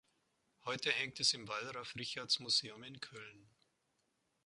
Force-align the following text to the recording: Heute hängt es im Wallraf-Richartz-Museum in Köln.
Heute 0.65 0.89
hängt 0.91 1.19
es 1.19 1.35
im 1.35 1.47
Wallraf-Richartz-Museum 1.47 2.81
in 2.81 2.99
Köln. 3.01 3.51